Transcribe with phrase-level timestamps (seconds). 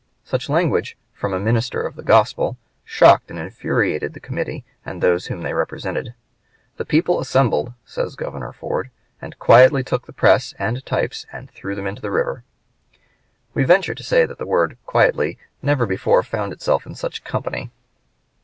[0.23, 5.27] Such language "from a minister of the gospel" shocked and infuriated the committee and those
[5.27, 6.15] whom they represented.
[6.77, 8.89] "The people assembled," says Governor Ford,
[9.21, 12.43] "and quietly took the press and types and threw them into the river."
[13.53, 17.69] We venture to say that the word "quietly" never before found itself in such company.